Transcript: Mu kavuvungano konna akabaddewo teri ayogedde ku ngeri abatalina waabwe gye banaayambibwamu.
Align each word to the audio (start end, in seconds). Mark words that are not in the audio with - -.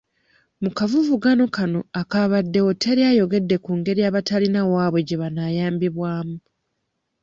Mu 0.63 0.69
kavuvungano 0.77 1.43
konna 1.55 1.79
akabaddewo 2.01 2.71
teri 2.81 3.01
ayogedde 3.11 3.55
ku 3.65 3.71
ngeri 3.79 4.01
abatalina 4.09 4.61
waabwe 4.71 4.99
gye 5.07 5.17
banaayambibwamu. 5.21 6.37